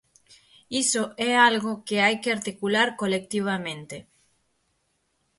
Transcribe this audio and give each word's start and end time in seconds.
Iso 0.83 1.03
é 1.29 1.31
algo 1.49 1.71
que 1.87 1.97
hai 2.03 2.15
que 2.23 2.33
articular 2.37 2.89
colectivamente. 3.01 3.97